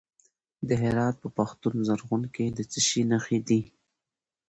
د 0.67 0.69
هرات 0.81 1.15
په 1.23 1.27
پښتون 1.37 1.75
زرغون 1.87 2.23
کې 2.35 2.45
د 2.49 2.59
څه 2.71 2.79
شي 2.87 3.01
نښې 3.11 3.39
دي؟ 3.47 3.61